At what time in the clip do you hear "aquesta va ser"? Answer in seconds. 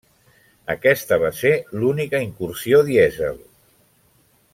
0.73-1.51